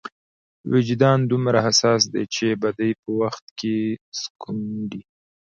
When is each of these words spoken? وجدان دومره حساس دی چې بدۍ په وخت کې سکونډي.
وجدان 0.71 1.19
دومره 1.31 1.59
حساس 1.67 2.01
دی 2.13 2.23
چې 2.35 2.45
بدۍ 2.61 2.91
په 3.01 3.09
وخت 3.21 3.45
کې 3.59 3.75
سکونډي. 4.21 5.01